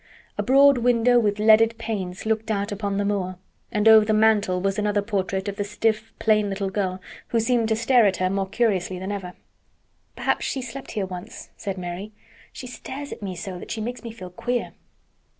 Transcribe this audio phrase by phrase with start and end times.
[0.35, 3.35] A broad window with leaded panes looked out upon the moor;
[3.71, 7.69] and over the mantel was another portrait of the stiff, plain little girl who seemed
[7.69, 9.33] to stare at her more curiously than ever.
[10.15, 12.13] "Perhaps she slept here once," said Mary.
[12.51, 14.71] "She stares at me so that she makes me feel queer."